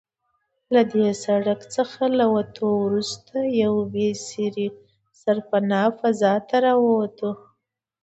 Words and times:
له 0.73 0.81
دې 0.93 1.07
سړک 1.25 1.61
څخه 1.75 2.03
له 2.19 2.25
وتو 2.33 2.67
وروسته 2.85 3.35
یوې 3.63 3.83
بې 3.93 4.07
سرپنا 5.21 5.81
فضا 5.99 6.33
ته 6.47 6.55
راووتو. 6.65 7.31